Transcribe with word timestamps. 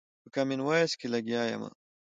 په 0.21 0.27
کامن 0.35 0.59
وايس 0.67 0.91
کښې 0.99 1.07
لګيا 1.13 1.41
ىمه 1.53 1.69